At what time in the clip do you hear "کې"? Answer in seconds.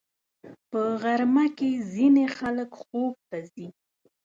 1.57-1.69